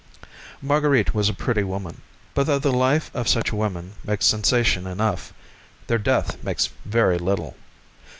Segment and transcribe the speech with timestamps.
[0.63, 2.01] Marguerite was a pretty woman;
[2.33, 5.31] but though the life of such women makes sensation enough,
[5.85, 7.55] their death makes very little.